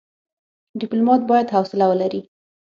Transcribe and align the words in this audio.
ډيپلومات 0.79 1.21
بايد 1.29 1.47
حوصله 1.55 1.85
ولري. 1.91 2.21